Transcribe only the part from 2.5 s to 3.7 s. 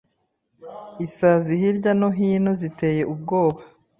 ziteye ubwoba.